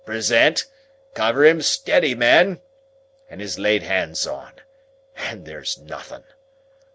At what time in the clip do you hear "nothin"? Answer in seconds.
5.77-6.23